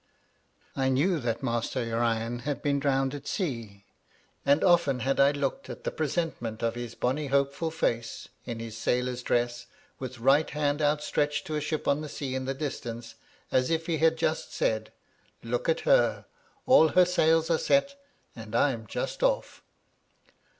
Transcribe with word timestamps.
I 0.75 0.89
knew 0.89 1.19
that 1.19 1.43
Master 1.43 1.83
Urian 1.85 2.39
had 2.39 2.63
been 2.63 2.79
drowned 2.79 3.13
at 3.13 3.27
sea; 3.27 3.85
and 4.43 4.63
often 4.63 5.01
had 5.01 5.19
I 5.19 5.29
looked 5.29 5.69
at 5.69 5.83
the 5.83 5.91
presentment 5.91 6.63
of 6.63 6.73
his 6.73 6.95
bonny 6.95 7.27
hopeful 7.27 7.69
face, 7.69 8.27
in 8.43 8.59
his 8.59 8.75
sailor's 8.75 9.21
dress, 9.21 9.67
with 9.99 10.17
right 10.17 10.49
hand 10.49 10.81
outstretched 10.81 11.45
to 11.45 11.55
a 11.55 11.61
ship 11.61 11.87
on 11.87 12.01
the 12.01 12.09
sea 12.09 12.33
in 12.33 12.45
the 12.45 12.55
distance, 12.55 13.13
as 13.51 13.69
if 13.69 13.85
he 13.85 13.99
had 13.99 14.17
just 14.17 14.51
said," 14.51 14.91
Look 15.43 15.69
at 15.69 15.81
her! 15.81 16.25
all 16.65 16.87
her 16.87 17.05
sails 17.05 17.51
are 17.51 17.59
set, 17.59 17.95
and 18.35 18.53
I^m 18.53 18.87
just 18.87 19.21
off." 19.21 19.61